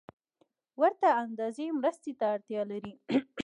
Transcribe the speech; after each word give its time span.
ورته 0.81 1.07
اندازې 1.25 1.65
مرستې 1.81 2.11
ته 2.19 2.25
اړتیا 2.35 2.61
لري 2.71 2.93